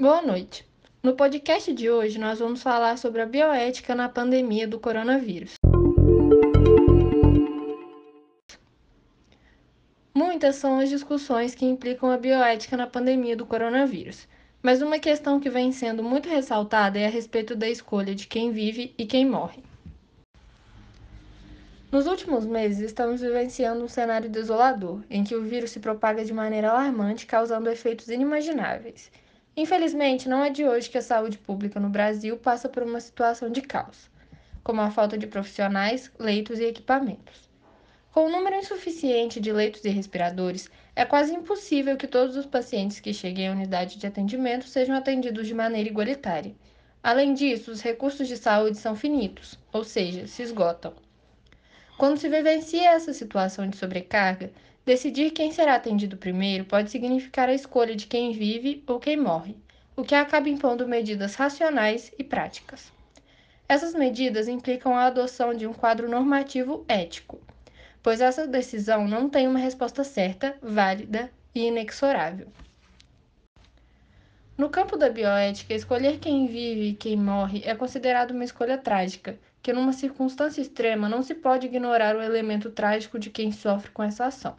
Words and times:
Boa 0.00 0.22
noite. 0.22 0.66
No 1.02 1.14
podcast 1.14 1.70
de 1.74 1.90
hoje, 1.90 2.18
nós 2.18 2.38
vamos 2.38 2.62
falar 2.62 2.96
sobre 2.96 3.20
a 3.20 3.26
bioética 3.26 3.94
na 3.94 4.08
pandemia 4.08 4.66
do 4.66 4.80
coronavírus. 4.80 5.56
Muitas 10.14 10.56
são 10.56 10.78
as 10.78 10.88
discussões 10.88 11.54
que 11.54 11.66
implicam 11.66 12.10
a 12.10 12.16
bioética 12.16 12.78
na 12.78 12.86
pandemia 12.86 13.36
do 13.36 13.44
coronavírus, 13.44 14.26
mas 14.62 14.80
uma 14.80 14.98
questão 14.98 15.38
que 15.38 15.50
vem 15.50 15.70
sendo 15.70 16.02
muito 16.02 16.30
ressaltada 16.30 16.98
é 16.98 17.04
a 17.04 17.10
respeito 17.10 17.54
da 17.54 17.68
escolha 17.68 18.14
de 18.14 18.26
quem 18.26 18.52
vive 18.52 18.94
e 18.96 19.04
quem 19.04 19.26
morre. 19.26 19.62
Nos 21.92 22.06
últimos 22.06 22.46
meses, 22.46 22.78
estamos 22.78 23.20
vivenciando 23.20 23.84
um 23.84 23.88
cenário 23.88 24.30
desolador, 24.30 25.02
em 25.10 25.22
que 25.22 25.36
o 25.36 25.42
vírus 25.42 25.72
se 25.72 25.78
propaga 25.78 26.24
de 26.24 26.32
maneira 26.32 26.70
alarmante, 26.70 27.26
causando 27.26 27.68
efeitos 27.68 28.08
inimagináveis. 28.08 29.10
Infelizmente, 29.56 30.28
não 30.28 30.44
é 30.44 30.50
de 30.50 30.64
hoje 30.64 30.88
que 30.88 30.98
a 30.98 31.02
saúde 31.02 31.36
pública 31.36 31.80
no 31.80 31.88
Brasil 31.88 32.36
passa 32.36 32.68
por 32.68 32.82
uma 32.82 33.00
situação 33.00 33.50
de 33.50 33.60
caos, 33.60 34.08
como 34.62 34.80
a 34.80 34.90
falta 34.90 35.18
de 35.18 35.26
profissionais, 35.26 36.10
leitos 36.18 36.58
e 36.58 36.64
equipamentos. 36.64 37.48
Com 38.12 38.26
um 38.26 38.30
número 38.30 38.56
insuficiente 38.56 39.40
de 39.40 39.52
leitos 39.52 39.84
e 39.84 39.88
respiradores, 39.88 40.68
é 40.96 41.04
quase 41.04 41.32
impossível 41.32 41.96
que 41.96 42.06
todos 42.06 42.36
os 42.36 42.46
pacientes 42.46 43.00
que 43.00 43.14
cheguem 43.14 43.48
à 43.48 43.52
unidade 43.52 43.98
de 43.98 44.06
atendimento 44.06 44.66
sejam 44.66 44.96
atendidos 44.96 45.46
de 45.46 45.54
maneira 45.54 45.88
igualitária. 45.88 46.54
Além 47.02 47.34
disso, 47.34 47.70
os 47.70 47.80
recursos 47.80 48.28
de 48.28 48.36
saúde 48.36 48.78
são 48.78 48.94
finitos, 48.96 49.58
ou 49.72 49.84
seja, 49.84 50.26
se 50.26 50.42
esgotam. 50.42 50.92
Quando 51.96 52.18
se 52.18 52.28
vivencia 52.28 52.90
essa 52.90 53.12
situação 53.12 53.68
de 53.68 53.76
sobrecarga, 53.76 54.50
Decidir 54.84 55.30
quem 55.30 55.52
será 55.52 55.74
atendido 55.74 56.16
primeiro 56.16 56.64
pode 56.64 56.90
significar 56.90 57.48
a 57.48 57.54
escolha 57.54 57.94
de 57.94 58.06
quem 58.06 58.32
vive 58.32 58.82
ou 58.86 58.98
quem 58.98 59.16
morre, 59.16 59.54
o 59.94 60.02
que 60.02 60.14
acaba 60.14 60.48
impondo 60.48 60.88
medidas 60.88 61.34
racionais 61.34 62.10
e 62.18 62.24
práticas. 62.24 62.90
Essas 63.68 63.94
medidas 63.94 64.48
implicam 64.48 64.96
a 64.96 65.04
adoção 65.04 65.54
de 65.54 65.66
um 65.66 65.72
quadro 65.72 66.08
normativo 66.08 66.84
ético, 66.88 67.40
pois 68.02 68.20
essa 68.20 68.46
decisão 68.46 69.06
não 69.06 69.28
tem 69.28 69.46
uma 69.46 69.58
resposta 69.58 70.02
certa, 70.02 70.56
válida 70.62 71.30
e 71.54 71.66
inexorável. 71.66 72.48
No 74.56 74.70
campo 74.70 74.96
da 74.96 75.08
bioética, 75.10 75.74
escolher 75.74 76.18
quem 76.18 76.46
vive 76.46 76.88
e 76.88 76.94
quem 76.94 77.16
morre 77.16 77.62
é 77.64 77.74
considerado 77.74 78.32
uma 78.32 78.44
escolha 78.44 78.78
trágica, 78.78 79.38
que 79.62 79.72
numa 79.72 79.92
circunstância 79.92 80.60
extrema 80.60 81.08
não 81.08 81.22
se 81.22 81.34
pode 81.34 81.66
ignorar 81.66 82.16
o 82.16 82.22
elemento 82.22 82.70
trágico 82.70 83.18
de 83.18 83.30
quem 83.30 83.52
sofre 83.52 83.90
com 83.90 84.02
essa 84.02 84.24
ação. 84.24 84.56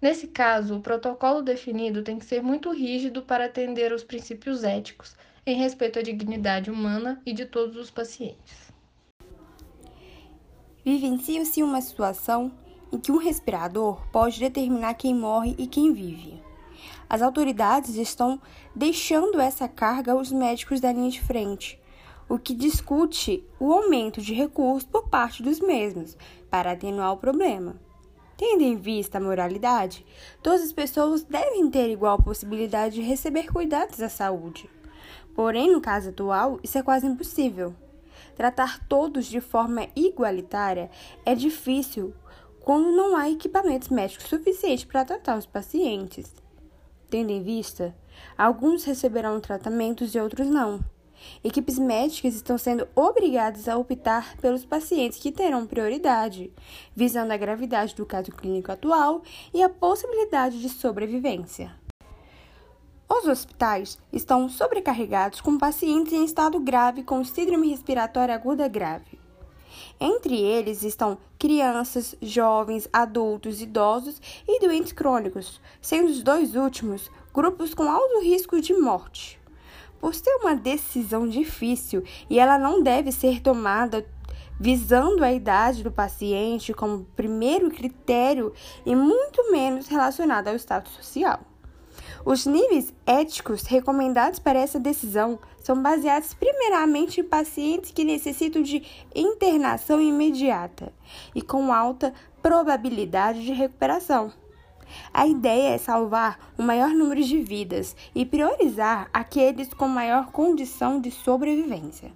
Nesse 0.00 0.28
caso, 0.28 0.76
o 0.76 0.80
protocolo 0.80 1.42
definido 1.42 2.04
tem 2.04 2.18
que 2.18 2.24
ser 2.24 2.40
muito 2.40 2.70
rígido 2.70 3.22
para 3.22 3.46
atender 3.46 3.90
aos 3.90 4.04
princípios 4.04 4.62
éticos 4.62 5.16
em 5.44 5.56
respeito 5.56 5.98
à 5.98 6.02
dignidade 6.02 6.70
humana 6.70 7.20
e 7.26 7.32
de 7.32 7.46
todos 7.46 7.76
os 7.76 7.90
pacientes. 7.90 8.72
Vivencia-se 10.84 11.62
uma 11.62 11.80
situação 11.80 12.52
em 12.92 12.98
que 12.98 13.10
um 13.10 13.18
respirador 13.18 14.06
pode 14.10 14.38
determinar 14.38 14.94
quem 14.94 15.14
morre 15.14 15.54
e 15.58 15.66
quem 15.66 15.92
vive. 15.92 16.40
As 17.08 17.20
autoridades 17.20 17.96
estão 17.96 18.40
deixando 18.74 19.40
essa 19.40 19.66
carga 19.66 20.12
aos 20.12 20.30
médicos 20.30 20.80
da 20.80 20.92
linha 20.92 21.10
de 21.10 21.20
frente, 21.20 21.78
o 22.28 22.38
que 22.38 22.54
discute 22.54 23.44
o 23.58 23.72
aumento 23.72 24.20
de 24.20 24.32
recursos 24.32 24.88
por 24.88 25.08
parte 25.08 25.42
dos 25.42 25.58
mesmos 25.60 26.16
para 26.48 26.72
atenuar 26.72 27.12
o 27.12 27.16
problema. 27.16 27.87
Tendo 28.38 28.62
em 28.62 28.76
vista 28.76 29.18
a 29.18 29.20
moralidade, 29.20 30.06
todas 30.40 30.62
as 30.62 30.72
pessoas 30.72 31.24
devem 31.24 31.68
ter 31.68 31.90
igual 31.90 32.22
possibilidade 32.22 32.94
de 32.94 33.00
receber 33.00 33.52
cuidados 33.52 33.98
da 33.98 34.08
saúde. 34.08 34.70
Porém, 35.34 35.72
no 35.72 35.80
caso 35.80 36.10
atual, 36.10 36.60
isso 36.62 36.78
é 36.78 36.82
quase 36.84 37.04
impossível. 37.04 37.74
Tratar 38.36 38.86
todos 38.86 39.26
de 39.26 39.40
forma 39.40 39.88
igualitária 39.96 40.88
é 41.26 41.34
difícil 41.34 42.14
quando 42.60 42.92
não 42.92 43.16
há 43.16 43.28
equipamentos 43.28 43.88
médicos 43.88 44.28
suficientes 44.28 44.84
para 44.84 45.04
tratar 45.04 45.36
os 45.36 45.46
pacientes. 45.46 46.32
Tendo 47.10 47.32
em 47.32 47.42
vista, 47.42 47.92
alguns 48.36 48.84
receberão 48.84 49.40
tratamentos 49.40 50.14
e 50.14 50.20
outros 50.20 50.46
não. 50.46 50.78
Equipes 51.42 51.78
médicas 51.78 52.34
estão 52.34 52.58
sendo 52.58 52.88
obrigadas 52.94 53.68
a 53.68 53.76
optar 53.76 54.36
pelos 54.36 54.64
pacientes 54.64 55.18
que 55.18 55.32
terão 55.32 55.66
prioridade, 55.66 56.52
visando 56.94 57.32
a 57.32 57.36
gravidade 57.36 57.94
do 57.94 58.06
caso 58.06 58.32
clínico 58.32 58.72
atual 58.72 59.22
e 59.52 59.62
a 59.62 59.68
possibilidade 59.68 60.60
de 60.60 60.68
sobrevivência. 60.68 61.74
Os 63.08 63.26
hospitais 63.26 63.98
estão 64.12 64.48
sobrecarregados 64.48 65.40
com 65.40 65.56
pacientes 65.56 66.12
em 66.12 66.24
estado 66.24 66.60
grave 66.60 67.02
com 67.02 67.24
síndrome 67.24 67.68
respiratória 67.68 68.34
aguda 68.34 68.68
grave. 68.68 69.18
Entre 70.00 70.40
eles 70.40 70.82
estão 70.82 71.18
crianças, 71.38 72.14
jovens, 72.20 72.88
adultos, 72.92 73.60
idosos 73.60 74.20
e 74.46 74.60
doentes 74.60 74.92
crônicos, 74.92 75.60
sendo 75.80 76.10
os 76.10 76.22
dois 76.22 76.54
últimos 76.54 77.10
grupos 77.32 77.74
com 77.74 77.84
alto 77.84 78.20
risco 78.20 78.60
de 78.60 78.74
morte. 78.74 79.40
Por 80.00 80.14
ser 80.14 80.34
uma 80.36 80.54
decisão 80.54 81.28
difícil 81.28 82.02
e 82.30 82.38
ela 82.38 82.58
não 82.58 82.82
deve 82.82 83.12
ser 83.12 83.40
tomada 83.40 84.06
visando 84.60 85.24
a 85.24 85.32
idade 85.32 85.82
do 85.82 85.92
paciente 85.92 86.74
como 86.74 87.04
primeiro 87.16 87.70
critério 87.70 88.52
e 88.84 88.94
muito 88.94 89.52
menos 89.52 89.86
relacionada 89.86 90.50
ao 90.50 90.56
status 90.56 90.92
social. 90.92 91.40
Os 92.24 92.46
níveis 92.46 92.92
éticos 93.06 93.62
recomendados 93.62 94.38
para 94.38 94.58
essa 94.58 94.78
decisão 94.78 95.38
são 95.62 95.80
baseados 95.80 96.34
primeiramente 96.34 97.20
em 97.20 97.24
pacientes 97.24 97.90
que 97.90 98.04
necessitam 98.04 98.62
de 98.62 98.82
internação 99.14 100.00
imediata 100.00 100.92
e 101.34 101.42
com 101.42 101.72
alta 101.72 102.12
probabilidade 102.42 103.44
de 103.44 103.52
recuperação. 103.52 104.32
A 105.12 105.26
ideia 105.26 105.74
é 105.74 105.78
salvar 105.78 106.38
o 106.56 106.62
maior 106.62 106.90
número 106.90 107.22
de 107.22 107.38
vidas 107.42 107.94
e 108.14 108.24
priorizar 108.24 109.08
aqueles 109.12 109.72
com 109.72 109.88
maior 109.88 110.30
condição 110.30 111.00
de 111.00 111.10
sobrevivência. 111.10 112.12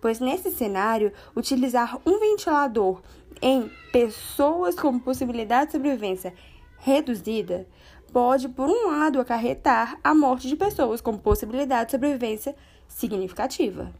Pois 0.00 0.20
nesse 0.20 0.50
cenário, 0.50 1.12
utilizar 1.34 1.98
um 2.04 2.18
ventilador 2.18 3.00
em 3.40 3.70
pessoas 3.92 4.74
com 4.74 4.98
possibilidade 4.98 5.66
de 5.66 5.72
sobrevivência 5.72 6.34
reduzida 6.78 7.66
pode, 8.12 8.48
por 8.48 8.68
um 8.68 8.86
lado, 8.86 9.20
acarretar 9.20 9.98
a 10.04 10.14
morte 10.14 10.46
de 10.46 10.54
pessoas 10.54 11.00
com 11.00 11.18
possibilidade 11.18 11.86
de 11.86 11.92
sobrevivência 11.92 12.54
significativa. 12.86 13.92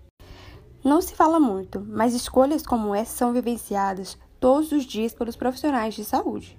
Não 0.85 1.01
se 1.01 1.15
fala 1.15 1.41
muito, 1.41 1.81
mas 1.81 2.15
escolhas 2.15 2.65
como 2.65 2.95
essa 2.95 3.17
são 3.17 3.33
vivenciadas 3.33 4.19
todos 4.39 4.71
os 4.71 4.85
dias 4.85 5.15
pelos 5.15 5.35
profissionais 5.35 5.95
de 5.95 6.05
saúde 6.05 6.57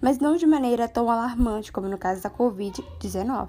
mas 0.00 0.18
não 0.18 0.36
de 0.36 0.46
maneira 0.46 0.88
tão 0.88 1.10
alarmante 1.10 1.72
como 1.72 1.88
no 1.88 1.98
caso 1.98 2.22
da 2.22 2.30
Covid-19. 2.30 3.48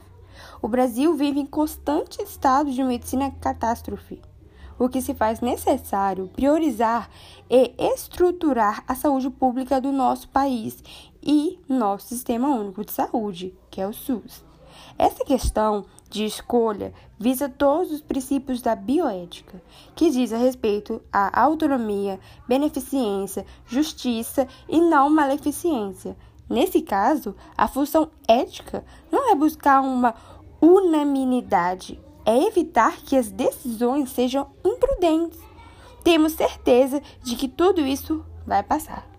O 0.61 0.67
Brasil 0.67 1.15
vive 1.15 1.39
em 1.39 1.45
constante 1.45 2.21
estado 2.21 2.71
de 2.71 2.83
medicina 2.83 3.31
catástrofe, 3.31 4.21
o 4.79 4.89
que 4.89 5.01
se 5.01 5.13
faz 5.13 5.39
necessário 5.41 6.27
priorizar 6.29 7.09
e 7.49 7.73
estruturar 7.77 8.83
a 8.87 8.95
saúde 8.95 9.29
pública 9.29 9.79
do 9.79 9.91
nosso 9.91 10.27
país 10.29 10.83
e 11.21 11.59
nosso 11.69 12.07
Sistema 12.07 12.47
Único 12.47 12.83
de 12.83 12.91
Saúde, 12.91 13.55
que 13.69 13.79
é 13.79 13.87
o 13.87 13.93
SUS. 13.93 14.43
Essa 14.97 15.23
questão 15.23 15.85
de 16.09 16.25
escolha 16.25 16.93
visa 17.17 17.47
todos 17.47 17.91
os 17.91 18.01
princípios 18.01 18.61
da 18.61 18.75
bioética, 18.75 19.61
que 19.95 20.09
diz 20.09 20.33
a 20.33 20.37
respeito 20.37 21.01
à 21.11 21.41
autonomia, 21.41 22.19
beneficência, 22.47 23.45
justiça 23.65 24.47
e 24.67 24.81
não 24.81 25.09
maleficência, 25.09 26.17
Nesse 26.51 26.81
caso, 26.81 27.33
a 27.57 27.65
função 27.65 28.11
ética 28.27 28.83
não 29.09 29.31
é 29.31 29.35
buscar 29.35 29.79
uma 29.79 30.13
unanimidade, 30.61 31.97
é 32.25 32.45
evitar 32.45 32.97
que 32.97 33.15
as 33.15 33.31
decisões 33.31 34.09
sejam 34.09 34.47
imprudentes. 34.61 35.39
Temos 36.03 36.33
certeza 36.33 37.01
de 37.23 37.37
que 37.37 37.47
tudo 37.47 37.79
isso 37.79 38.25
vai 38.45 38.61
passar. 38.61 39.10